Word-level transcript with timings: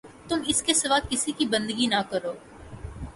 تم 0.29 0.39
اس 0.47 0.61
کے 0.63 0.73
سوا 0.73 0.97
کسی 1.09 1.31
کی 1.31 1.45
بندگی 1.45 1.87
نہ 1.87 2.01
کرو 2.09 2.33